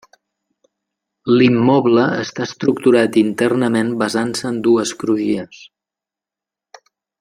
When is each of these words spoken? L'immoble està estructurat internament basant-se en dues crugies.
L'immoble 1.33 2.07
està 2.23 2.47
estructurat 2.47 3.21
internament 3.23 3.95
basant-se 4.03 4.51
en 4.53 4.61
dues 4.71 4.99
crugies. 5.05 5.65